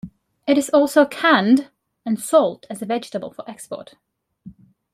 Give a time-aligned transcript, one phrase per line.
[0.47, 1.69] It is also canned
[2.07, 3.93] and sold as a vegetable for export.